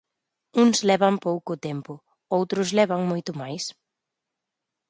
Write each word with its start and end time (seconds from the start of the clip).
Uns 0.63 0.77
levan 0.89 1.15
pouco 1.27 1.53
tempo, 1.67 1.93
outros 2.37 2.67
levan 2.79 3.01
moito 3.11 3.31
máis. 3.41 3.63